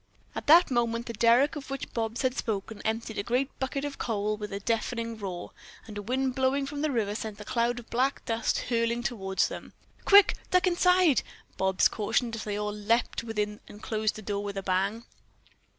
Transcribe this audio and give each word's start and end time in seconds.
At 0.33 0.47
that 0.47 0.71
moment 0.71 1.05
the 1.05 1.13
derrick 1.13 1.55
of 1.55 1.69
which 1.69 1.93
Bobs 1.93 2.23
had 2.23 2.35
spoken 2.35 2.81
emptied 2.81 3.19
a 3.19 3.23
great 3.23 3.49
bucket 3.59 3.85
of 3.85 3.99
coal 3.99 4.35
with 4.35 4.51
a 4.51 4.59
deafening 4.59 5.15
roar, 5.15 5.51
and 5.85 5.95
a 5.95 6.01
wind 6.01 6.33
blowing 6.33 6.65
from 6.65 6.81
the 6.81 6.89
river 6.89 7.13
sent 7.13 7.37
the 7.37 7.45
cloud 7.45 7.77
of 7.77 7.87
black 7.91 8.25
dust 8.25 8.57
hurling 8.61 9.03
toward 9.03 9.37
them. 9.41 9.73
"Quick! 10.03 10.37
Duck 10.49 10.65
inside!" 10.65 11.21
Bobs 11.55 11.87
cautioned, 11.87 12.35
as 12.35 12.45
they 12.45 12.57
all 12.57 12.73
leaped 12.73 13.23
within 13.23 13.59
and 13.67 13.83
closed 13.83 14.15
the 14.15 14.23
door 14.23 14.43
with 14.43 14.57
a 14.57 14.63
bang. 14.63 15.05